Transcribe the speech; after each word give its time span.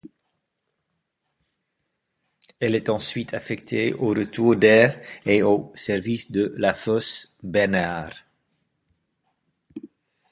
Elle 2.59 2.73
est 2.73 2.89
ensuite 2.89 3.35
affectée 3.35 3.93
au 3.93 4.07
retour 4.15 4.55
d'air 4.55 4.99
et 5.27 5.43
au 5.43 5.71
service 5.75 6.31
de 6.31 6.55
la 6.57 6.73
fosse 6.73 7.35
Bernard. 7.43 8.11